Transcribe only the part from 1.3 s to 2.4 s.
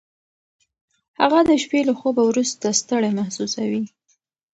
د شپې له خوبه